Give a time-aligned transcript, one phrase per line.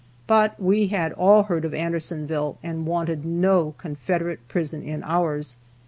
[0.25, 5.57] But we had all heard of Andersonville, and wanted no Confederate prison in ours.